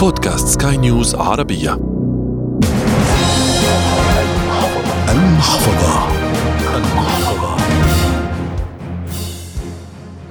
بودكاست 0.00 0.48
سكاي 0.48 0.76
نيوز 0.76 1.14
عربية. 1.14 1.80
المحفظة. 5.08 6.08
المحفظة 6.76 7.56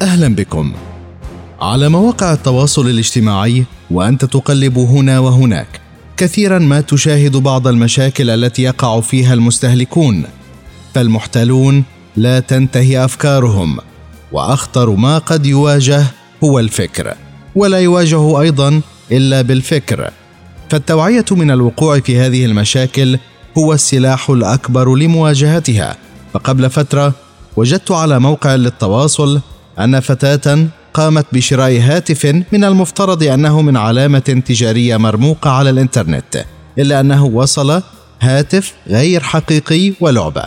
أهلا 0.01 0.35
بكم. 0.35 0.73
على 1.61 1.89
مواقع 1.89 2.33
التواصل 2.33 2.87
الاجتماعي 2.87 3.65
وأنت 3.91 4.25
تقلب 4.25 4.77
هنا 4.77 5.19
وهناك 5.19 5.81
كثيرا 6.17 6.59
ما 6.59 6.81
تشاهد 6.81 7.37
بعض 7.37 7.67
المشاكل 7.67 8.29
التي 8.29 8.61
يقع 8.63 8.99
فيها 8.99 9.33
المستهلكون. 9.33 10.23
فالمحتالون 10.93 11.83
لا 12.15 12.39
تنتهي 12.39 13.05
أفكارهم 13.05 13.77
وأخطر 14.31 14.89
ما 14.89 15.17
قد 15.17 15.45
يواجه 15.45 16.03
هو 16.43 16.59
الفكر. 16.59 17.13
ولا 17.55 17.79
يواجه 17.79 18.41
أيضا 18.41 18.81
إلا 19.11 19.41
بالفكر. 19.41 20.09
فالتوعية 20.69 21.25
من 21.31 21.51
الوقوع 21.51 21.99
في 21.99 22.19
هذه 22.19 22.45
المشاكل 22.45 23.17
هو 23.57 23.73
السلاح 23.73 24.29
الأكبر 24.29 24.95
لمواجهتها. 24.95 25.95
فقبل 26.33 26.69
فترة 26.69 27.13
وجدت 27.57 27.91
على 27.91 28.19
موقع 28.19 28.55
للتواصل 28.55 29.41
أن 29.79 29.99
فتاة 29.99 30.67
قامت 30.93 31.25
بشراء 31.33 31.79
هاتف 31.79 32.25
من 32.51 32.63
المفترض 32.63 33.23
أنه 33.23 33.61
من 33.61 33.77
علامة 33.77 34.19
تجارية 34.19 34.97
مرموقة 34.97 35.49
على 35.49 35.69
الإنترنت 35.69 36.45
إلا 36.77 36.99
أنه 36.99 37.25
وصل 37.25 37.81
هاتف 38.21 38.73
غير 38.87 39.23
حقيقي 39.23 39.93
ولعبة. 39.99 40.43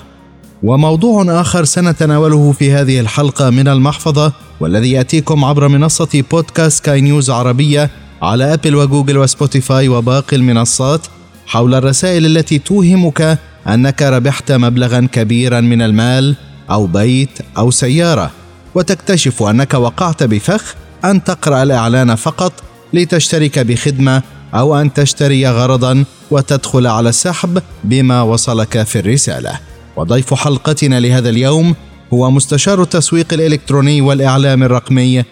وموضوع 0.63 1.41
آخر 1.41 1.65
سنتناوله 1.65 2.53
في 2.53 2.73
هذه 2.73 3.01
الحلقة 3.01 3.51
من 3.51 3.69
المحفظة 3.69 4.33
والذي 4.61 4.91
يأتيكم 4.93 5.45
عبر 5.45 5.69
منصة 5.69 6.25
بودكاست 6.31 6.85
سكاي 6.85 7.01
نيوز 7.01 7.31
عربية 7.31 7.91
على 8.23 8.55
أبل 8.55 8.77
وجوجل 8.77 9.19
وسبوتيفاي 9.19 9.89
وباقي 9.89 10.37
المنصات 10.37 11.07
حول 11.47 11.75
الرسائل 11.75 12.27
التي 12.27 12.59
توهمك 12.59 13.39
أنك 13.69 14.03
ربحت 14.03 14.53
مبلغا 14.53 15.09
كبيرا 15.13 15.61
من 15.61 15.83
المال 15.83 16.37
أو 16.71 16.87
بيت 16.87 17.39
أو 17.59 17.71
سيارة. 17.71 18.31
وتكتشف 18.75 19.43
أنك 19.43 19.75
وقعت 19.75 20.23
بفخ 20.23 20.75
أن 21.05 21.25
تقرأ 21.25 21.63
الإعلان 21.63 22.15
فقط 22.15 22.53
لتشترك 22.93 23.59
بخدمة 23.59 24.23
أو 24.55 24.81
أن 24.81 24.93
تشتري 24.93 25.49
غرضا 25.49 26.05
وتدخل 26.31 26.87
على 26.87 27.09
السحب 27.09 27.63
بما 27.85 28.23
وصلك 28.23 28.83
في 28.83 28.99
الرسالة. 28.99 29.59
وضيف 29.97 30.35
حلقتنا 30.35 31.01
لهذا 31.01 31.29
اليوم 31.29 31.75
هو 32.15 32.31
مستشار 32.31 32.83
التسويق 32.83 33.33
الإلكتروني 33.33 34.01
والإعلام 34.01 34.63
الرقمي 34.63 35.25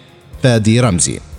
فادي 0.43 0.79
رمزي. 0.79 1.30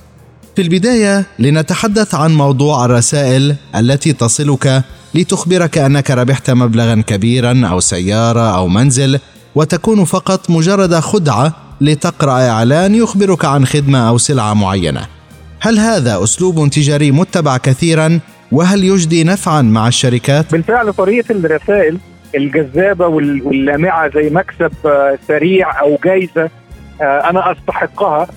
في 0.56 0.62
البداية 0.62 1.26
لنتحدث 1.38 2.14
عن 2.14 2.34
موضوع 2.34 2.84
الرسائل 2.84 3.56
التي 3.76 4.12
تصلك 4.12 4.82
لتخبرك 5.14 5.78
أنك 5.78 6.10
ربحت 6.10 6.50
مبلغا 6.50 7.02
كبيرا 7.06 7.62
أو 7.70 7.80
سيارة 7.80 8.56
أو 8.56 8.68
منزل 8.68 9.18
وتكون 9.54 10.04
فقط 10.04 10.50
مجرد 10.50 10.94
خدعة 10.94 11.52
لتقرأ 11.80 12.48
إعلان 12.48 12.94
يخبرك 12.94 13.44
عن 13.44 13.66
خدمة 13.66 14.08
أو 14.08 14.18
سلعة 14.18 14.54
معينة. 14.54 15.06
هل 15.60 15.78
هذا 15.78 16.22
أسلوب 16.22 16.68
تجاري 16.68 17.10
متبع 17.10 17.56
كثيرا؟ 17.56 18.20
وهل 18.52 18.84
يجدي 18.84 19.24
نفعا 19.24 19.62
مع 19.62 19.88
الشركات؟ 19.88 20.52
بالفعل 20.52 20.92
طريقة 20.92 21.32
الرسائل 21.32 21.98
الجذابة 22.34 23.06
واللامعة 23.06 24.10
زي 24.14 24.30
مكسب 24.30 24.72
آه، 24.86 25.18
سريع 25.28 25.80
أو 25.80 25.98
جايزة 26.04 26.50
آه، 27.00 27.30
أنا 27.30 27.52
أستحقها. 27.52 28.28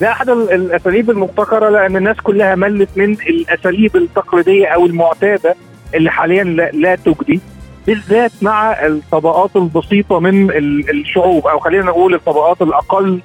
ده 0.00 0.10
أحد 0.12 0.28
الأساليب 0.30 1.10
المبتكرة 1.10 1.68
لأن 1.68 1.96
الناس 1.96 2.16
كلها 2.16 2.54
ملت 2.54 2.88
من 2.96 3.12
الأساليب 3.12 3.96
التقليدية 3.96 4.66
أو 4.66 4.86
المعتادة 4.86 5.54
اللي 5.94 6.10
حاليا 6.10 6.44
لا 6.72 6.94
تجدي 6.94 7.40
بالذات 7.86 8.32
مع 8.42 8.72
الطبقات 8.86 9.56
البسيطة 9.56 10.20
من 10.20 10.50
الشعوب 10.90 11.46
أو 11.46 11.58
خلينا 11.58 11.84
نقول 11.84 12.14
الطبقات 12.14 12.62
الأقل 12.62 13.20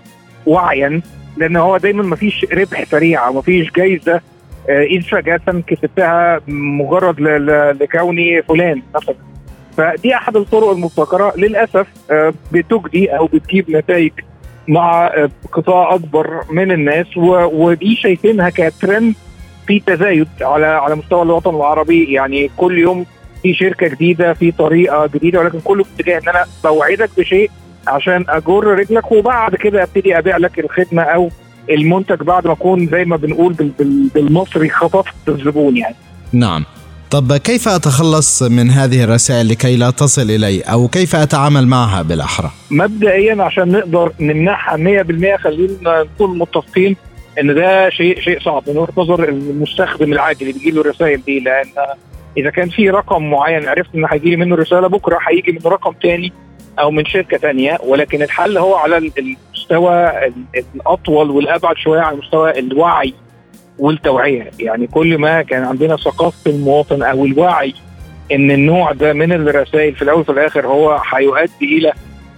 وعيا 0.46 1.02
لأن 1.38 1.56
هو 1.56 1.78
دايما 1.78 2.04
ما 2.04 2.16
فيش 2.16 2.46
ربح 2.54 2.84
سريع 2.84 3.28
أو 3.28 3.34
ما 3.34 3.42
فيش 3.42 3.72
جايزة 3.72 4.22
اذ 4.70 5.02
فجاه 5.02 5.64
كسبتها 5.68 6.42
مجرد 6.48 7.22
لكوني 7.82 8.42
فلان 8.42 8.82
مثلا. 8.96 9.16
فدي 9.78 10.16
أحد 10.16 10.38
الطرق 10.38 10.70
المبتكرة 10.70 11.34
للأسف 11.38 11.88
آه، 12.12 12.34
بتجدي 12.52 13.18
أو 13.18 13.26
بتجيب 13.26 13.72
نتائج 13.72 14.12
مع 14.70 15.12
قطاع 15.52 15.96
أكبر 15.96 16.44
من 16.52 16.72
الناس 16.72 17.18
ودي 17.18 17.96
شايفينها 17.96 18.50
كترند 18.50 19.14
في 19.68 19.80
تزايد 19.80 20.28
على 20.42 20.66
على 20.66 20.96
مستوى 20.96 21.22
الوطن 21.22 21.56
العربي 21.56 22.14
يعني 22.14 22.50
كل 22.58 22.78
يوم 22.78 23.06
في 23.44 23.54
شركة 23.54 23.88
جديدة 23.88 24.34
في 24.34 24.52
طريقة 24.52 25.08
جديدة 25.08 25.40
ولكن 25.40 25.60
كله 25.60 25.84
في 25.84 25.90
اتجاه 25.96 26.18
إن 26.18 26.30
أنا 26.30 26.46
بوعدك 26.64 27.10
بشيء 27.18 27.52
عشان 27.88 28.26
أجر 28.30 28.64
رجلك 28.64 29.12
وبعد 29.12 29.56
كده 29.56 29.84
أبتدي 29.84 30.18
أبيع 30.18 30.38
لك 30.38 30.60
الخدمة 30.60 31.02
أو 31.02 31.30
المنتج 31.70 32.24
بعد 32.24 32.48
ما 32.48 32.54
أكون 32.54 32.88
زي 32.88 33.06
ما 33.06 33.16
بنقول 33.16 33.54
بالمصري 34.16 34.70
خطفت 34.70 35.14
الزبون 35.28 35.78
يعني. 35.78 35.96
نعم 36.34 36.66
طب 37.12 37.38
كيف 37.38 37.68
أتخلص 37.68 38.44
من 38.44 38.70
هذه 38.70 39.04
الرسائل 39.04 39.50
لكي 39.50 39.76
لا 39.76 39.90
تصل 39.90 40.22
إلي؟ 40.22 40.62
أو 40.62 40.88
كيف 40.88 41.16
أتعامل 41.16 41.68
معها 41.68 42.02
بالأحرى؟ 42.02 42.52
مبدئيا 42.72 43.44
عشان 43.44 43.72
نقدر 43.72 44.14
نمنعها 44.20 44.78
100% 45.38 45.42
خلينا 45.42 46.04
نكون 46.04 46.38
متفقين 46.38 46.96
إن 47.42 47.56
ده 47.56 47.90
شيء 47.90 48.20
شيء 48.20 48.40
صعب 48.40 48.64
من 48.70 48.78
وجهة 48.78 48.94
نظر 48.98 49.30
المستخدم 49.30 50.14
العادي 50.14 50.42
اللي 50.42 50.54
بيجي 50.54 50.72
له 50.72 50.82
الرسائل 50.82 51.22
دي 51.26 51.40
لأن 51.40 51.66
إذا 52.38 52.50
كان 52.50 52.70
في 52.70 52.90
رقم 52.90 53.30
معين 53.30 53.68
عرفت 53.68 53.96
إن 53.96 54.06
هيجي 54.12 54.30
لي 54.30 54.36
منه 54.36 54.56
رسالة 54.56 54.88
بكرة 54.88 55.20
هيجي 55.28 55.52
منه 55.52 55.70
رقم 55.70 55.92
تاني 55.92 56.34
أو 56.80 56.92
من 56.92 57.06
شركة 57.06 57.38
تانية 57.38 57.78
ولكن 57.84 58.22
الحل 58.22 58.58
هو 58.58 58.76
على 58.76 58.98
المستوى 58.98 60.12
الأطول 60.76 61.30
والأبعد 61.32 61.76
شوية 61.78 62.02
على 62.02 62.18
مستوى 62.18 62.60
الوعي 62.60 63.14
والتوعية. 63.80 64.52
يعني 64.60 64.88
كل 64.88 65.18
ما 65.18 65.42
كان 65.42 65.64
عندنا 65.64 65.98
ثقافة 65.98 66.52
المواطن 66.52 67.04
أو 67.04 67.26
الوعي 67.26 67.74
إن 68.32 68.52
النوع 68.52 68.92
ده 68.92 69.14
من 69.14 69.32
الرسائل 69.32 69.96
في 69.96 70.02
الأول 70.02 70.22
وفي 70.22 70.32
الآخر 70.32 70.68
هو 70.68 71.02
هيؤدي 71.14 71.78
إلى 71.78 71.94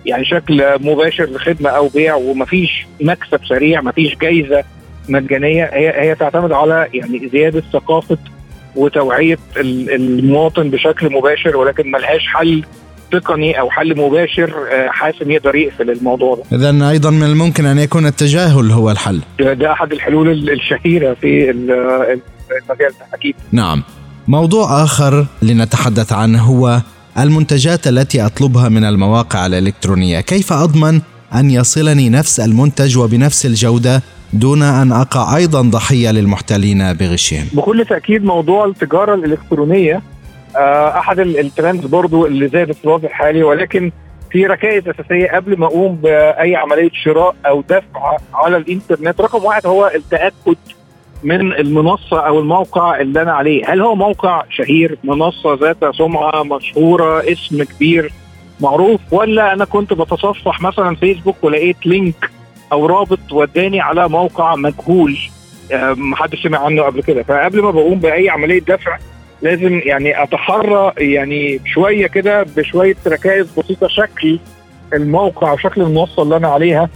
يعني 0.06 0.26
شكل 0.26 0.64
مباشر 0.80 1.24
لخدمة 1.26 1.70
أو 1.70 1.88
بيع 1.88 2.16
ومفيش 2.16 2.88
مكسب 3.02 3.46
سريع 3.46 3.82
مفيش 3.82 4.16
جايزة 4.16 4.64
مجانية. 5.10 5.70
هي 5.74 6.02
هي 6.02 6.16
تعتمد 6.16 6.52
على 6.52 6.88
يعني 6.94 7.30
زيادة 7.30 7.64
ثقافة 7.74 8.18
وتوعية 8.76 9.38
المواطن 9.58 10.70
بشكل 10.70 11.14
مباشر 11.14 11.58
ولكن 11.58 11.92
ملهاش 11.92 12.28
حل 12.28 12.64
تقني 13.12 13.60
أو 13.60 13.70
حل 13.70 13.98
مباشر 13.98 14.54
آه، 14.72 14.88
حاسم 14.90 15.32
يقدر 15.32 15.56
يقفل 15.56 15.90
الموضوع 15.90 16.36
ده. 16.36 16.58
اذا 16.58 16.90
أيضا 16.90 17.10
من 17.10 17.24
الممكن 17.24 17.66
أن 17.66 17.80
يكون 17.80 18.06
التجاهل 18.06 18.72
هو 18.72 18.92
الحل. 18.92 19.22
ده, 19.40 19.72
أحد 19.72 19.92
الحلول 19.92 20.50
الشهيرة 20.50 21.14
في 21.14 21.50
المجال 21.50 22.92
ده 23.00 23.06
أكيد. 23.14 23.36
نعم. 23.52 23.84
موضوع 24.28 24.84
آخر 24.84 25.26
لنتحدث 25.42 26.14
عنه 26.14 26.44
هو 26.44 26.82
المنتجات 27.20 27.88
التي 27.88 28.26
أطلبها 28.26 28.70
من 28.70 28.84
المواقع 28.84 29.46
الإلكترونية، 29.46 30.22
كيف 30.22 30.54
أضمن 30.54 31.02
أن 31.36 31.50
يصلني 31.52 32.10
نفس 32.10 32.40
المنتج 32.40 32.98
وبنفس 32.98 33.46
الجودة 33.46 34.02
دون 34.34 34.62
أن 34.64 34.92
أقع 34.92 35.36
أيضا 35.36 35.62
ضحية 35.62 36.12
للمحتالين 36.12 36.94
بغشهم؟ 36.94 37.46
بكل 37.54 37.86
تأكيد 37.86 38.24
موضوع 38.24 38.66
التجارة 38.66 39.16
الإلكترونية 39.16 40.02
أحد 40.98 41.20
ال 41.20 41.29
trends 41.29 41.86
برضو 41.86 42.26
اللي 42.26 42.48
زادت 42.48 42.76
في 42.76 42.86
الوضع 42.86 43.08
الحالي 43.08 43.44
ولكن 43.44 43.92
في 44.32 44.46
ركائز 44.46 44.88
أساسية 44.90 45.28
قبل 45.32 45.60
ما 45.60 45.66
أقوم 45.66 45.96
بأي 45.96 46.56
عملية 46.56 46.90
شراء 46.94 47.36
أو 47.46 47.62
دفع 47.62 48.18
على 48.34 48.58
الإنترنت 48.58 49.22
رقم 49.22 49.44
واحد 49.44 49.66
هو 49.68 49.92
التأكد 49.96 50.56
من 51.24 51.54
المنصة 51.54 52.20
أو 52.20 52.40
الموقع 52.40 53.00
اللي 53.02 53.22
أنا 53.22 53.32
عليه. 53.32 53.74
هل 53.74 53.82
هو 53.82 53.96
موقع 53.96 54.44
شهير 54.50 54.98
منصة 55.04 55.54
ذات 55.54 55.96
سمعة 55.96 56.44
مشهورة 56.44 57.32
اسم 57.32 57.64
كبير 57.64 58.14
معروف 58.62 59.02
ولا 59.12 59.54
أنا 59.54 59.66
كنت 59.66 59.94
بتصفح 59.94 60.62
مثلا 60.62 60.96
فيسبوك 60.96 61.36
ولقيت 61.42 61.86
link 61.86 62.30
أو 62.72 62.86
رابط 62.86 63.32
وداني 63.32 63.82
على 63.82 64.10
موقع 64.10 64.56
مجهول؟ 64.56 65.18
آه، 65.72 65.94
محدش 65.94 66.44
سمع 66.44 66.60
عنه 66.66 66.82
قبل 66.84 67.04
كده. 67.04 67.24
فقبل 67.24 67.62
ما 67.62 67.72
بقوم 67.72 68.00
بأي 68.00 68.30
عملية 68.30 68.62
دفع 68.62 68.98
لازم 69.42 69.82
يعني 69.86 70.24
أتحرى 70.24 70.94
يعني 70.98 71.60
شوية 71.66 72.08
كده 72.08 72.46
بشوية 72.58 72.96
ركائز 73.08 73.48
بسيطة 73.60 73.88
شكل 73.88 74.40
الموقع 74.94 75.54
وشكل 75.54 75.82
المنصة 75.82 76.24
اللي 76.24 76.38
أنا 76.38 76.48
عليها 76.48 76.90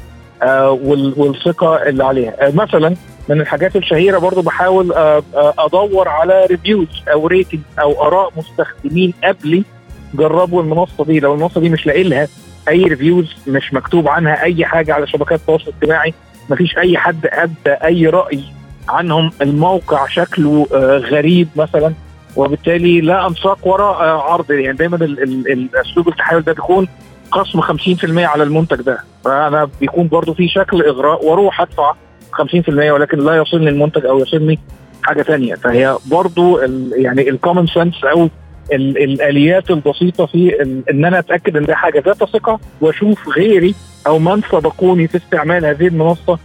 آه 0.43 0.71
والثقة 1.17 1.83
اللي 1.89 2.03
عليها. 2.03 2.47
آه 2.47 2.51
مثلا 2.55 2.95
من 3.29 3.41
الحاجات 3.41 3.75
الشهيرة 3.75 4.17
برضو 4.17 4.41
بحاول 4.41 4.93
آه 4.93 5.23
آه 5.35 5.53
أدور 5.59 6.07
على 6.07 6.45
reviews 6.45 6.87
أو 7.11 7.27
rating 7.27 7.59
أو 7.81 8.03
آراء 8.07 8.31
مستخدمين 8.37 9.13
قبلي 9.23 9.63
جربوا 10.13 10.61
المنصة 10.61 11.05
دي. 11.05 11.19
لو 11.19 11.33
المنصة 11.33 11.61
دي 11.61 11.69
مش 11.69 11.85
لاقي 11.85 12.03
لها 12.03 12.27
أي 12.69 12.83
reviews 12.83 13.35
مش 13.47 13.73
مكتوب 13.73 14.07
عنها 14.07 14.43
أي 14.43 14.65
حاجة 14.65 14.93
على 14.93 15.07
شبكات 15.07 15.39
التواصل 15.39 15.63
الاجتماعي 15.67 16.13
مفيش 16.49 16.77
أي 16.77 16.97
حد 16.97 17.25
ابدى 17.25 17.71
أي 17.83 18.07
رأي 18.07 18.39
عنهم 18.89 19.31
الموقع 19.41 20.07
شكله 20.07 20.67
آه، 20.73 20.97
غريب 20.97 21.47
مثلا. 21.55 21.93
وبالتالي 22.35 23.01
لا 23.01 23.27
انساق 23.27 23.67
وراء 23.67 23.95
عرض 24.03 24.51
يعني 24.51 24.77
دايما 24.77 24.95
ال- 24.95 25.23
ال- 25.23 25.51
الأسلوب 25.51 26.07
التحايل 26.07 26.41
ده 26.41 26.53
بيكون 26.53 26.87
خصم 27.31 27.61
50% 27.61 28.25
على 28.25 28.43
المنتج 28.43 28.81
ده. 28.81 28.99
فأنا 29.25 29.69
بيكون 29.81 30.07
برضو 30.07 30.33
في 30.33 30.47
شكل 30.47 30.81
إغراء 30.83 31.25
وأروح 31.25 31.61
أدفع 31.61 31.93
50% 32.31 32.91
ولكن 32.91 33.17
لا 33.19 33.35
يصلني 33.37 33.69
المنتج 33.69 34.05
أو 34.05 34.19
يصلني 34.19 34.59
حاجة 35.03 35.21
تانية. 35.21 35.55
فهي 35.55 35.97
برضو 36.11 36.59
يعني 36.95 37.29
الكومن 37.29 37.67
سنس 37.67 38.03
أو 38.03 38.29
ال 38.73 39.03
الآليات 39.03 39.71
البسيطة 39.71 40.25
في 40.25 40.61
إن 40.91 41.05
أنا 41.05 41.19
أتأكد 41.19 41.57
إن 41.57 41.65
ده 41.65 41.75
حاجة 41.75 42.03
ذات 42.05 42.23
ثقة 42.23 42.59
وأشوف 42.81 43.29
غيري 43.29 43.75
أو 44.07 44.19
من 44.19 44.41
سبقوني 44.51 45.07
في 45.07 45.17
استعمال 45.17 45.65
هذه 45.65 45.87
المنصة 45.87 46.39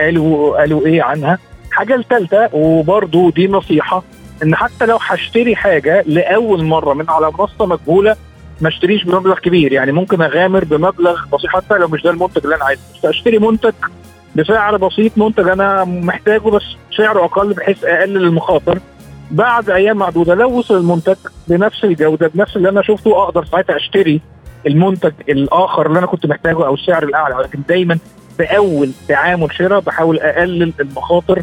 قالوا 0.00 0.58
قالوا 0.58 0.86
إيه 0.86 1.02
عنها. 1.02 1.38
الحاجة 1.68 1.94
الثالثه 1.94 2.48
وبرضو 2.52 3.30
دي 3.30 3.48
نصيحة 3.48 4.02
إن 4.42 4.54
حتى 4.54 4.86
لو 4.86 4.98
هشتري 5.00 5.56
حاجة 5.56 6.04
لأول 6.06 6.64
مرة 6.64 6.94
من 6.94 7.10
على 7.10 7.30
منصة 7.38 7.66
مجهولة 7.66 8.16
ما 8.60 8.68
أشتريش 8.68 9.04
بمبلغ 9.04 9.38
كبير. 9.38 9.72
يعني 9.72 9.92
ممكن 9.92 10.22
أغامر 10.22 10.64
بمبلغ 10.64 11.26
بسيط 11.32 11.50
حتى 11.50 11.74
لو 11.74 11.88
مش 11.88 12.02
ده 12.02 12.10
المنتج 12.10 12.40
اللي 12.44 12.56
أنا 12.56 12.64
عايزه. 12.64 12.82
بس 12.98 13.04
أشتري 13.04 13.38
منتج 13.38 13.72
بسعر 14.36 14.76
بسيط 14.76 15.18
منتج 15.18 15.48
أنا 15.48 15.84
محتاجه 15.84 16.50
بس 16.50 16.62
سعره 16.96 17.24
أقل 17.24 17.52
بحيث 17.52 17.84
أقلل 17.84 18.16
المخاطر. 18.24 18.78
بعد 19.30 19.70
أيام 19.70 19.96
معدودة 19.96 20.34
لو 20.34 20.58
وصل 20.58 20.76
المنتج 20.76 21.16
بنفس 21.48 21.84
الجودة 21.84 22.28
بنفس 22.34 22.56
اللي 22.56 22.68
أنا 22.68 22.82
شفته 22.82 23.22
أقدر 23.22 23.44
ساعتها 23.44 23.76
أشتري 23.76 24.20
المنتج 24.66 25.12
الآخر 25.28 25.86
اللي 25.86 25.98
أنا 25.98 26.06
كنت 26.06 26.26
محتاجه 26.26 26.66
أو 26.66 26.74
السعر 26.74 27.02
الأعلى. 27.02 27.34
ولكن 27.34 27.62
دايما 27.68 27.98
في 28.36 28.44
اول 28.44 28.92
تعامل 29.08 29.54
شراء 29.54 29.80
بحاول 29.80 30.18
أقلل 30.18 30.72
المخاطر 30.80 31.42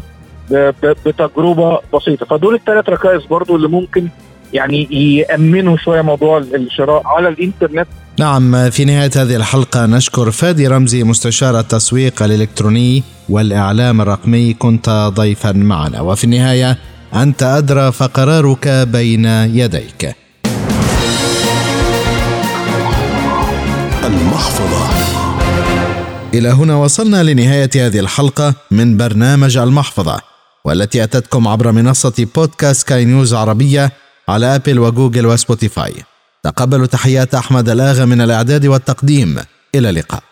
بتجربة 1.06 1.80
بسيطة. 1.94 2.26
فدول 2.26 2.54
الثلاث 2.54 2.88
ركائز 2.88 3.26
برضو 3.26 3.56
اللي 3.56 3.68
ممكن 3.68 4.08
يعني 4.52 4.88
يأمنوا 5.18 5.76
شوية 5.76 6.02
موضوع 6.02 6.38
الشراء 6.38 7.02
على 7.06 7.28
الإنترنت. 7.28 7.86
نعم 8.18 8.70
في 8.70 8.84
نهاية 8.84 9.10
هذه 9.16 9.36
الحلقة 9.36 9.86
نشكر 9.86 10.30
فادي 10.30 10.66
رمزي 10.66 11.04
مستشار 11.04 11.58
التسويق 11.58 12.22
الإلكتروني 12.22 13.02
والإعلام 13.28 14.00
الرقمي. 14.00 14.52
كنت 14.52 15.12
ضيفا 15.14 15.52
معنا. 15.52 16.00
وفي 16.00 16.24
النهاية 16.24 16.78
أنت 17.14 17.42
أدرى 17.42 17.92
فقرارك 17.92 18.68
بين 18.68 19.24
يديك. 19.24 20.16
المحفظة. 24.04 24.90
إلى 26.34 26.48
هنا 26.48 26.76
وصلنا 26.76 27.22
لنهاية 27.22 27.70
هذه 27.76 28.00
الحلقة 28.00 28.54
من 28.70 28.96
برنامج 28.96 29.56
المحفظة. 29.56 30.29
والتي 30.64 31.04
أتتكم 31.04 31.48
عبر 31.48 31.72
منصة 31.72 32.26
بودكاست 32.34 32.88
سكاي 32.88 33.04
نيوز 33.04 33.34
عربية 33.34 33.92
على 34.28 34.54
أبل 34.54 34.78
وجوجل 34.78 35.26
وسبوتيفاي. 35.26 35.94
تقبلوا 36.42 36.86
تحيات 36.86 37.34
أحمد 37.34 37.68
الآغا 37.68 38.04
من 38.04 38.20
الإعداد 38.20 38.66
والتقديم. 38.66 39.38
إلى 39.74 39.90
اللقاء. 39.90 40.29